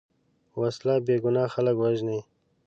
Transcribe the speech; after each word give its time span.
وسله 0.61 0.95
بېګناه 1.05 1.51
خلک 1.53 1.75
وژني 1.79 2.19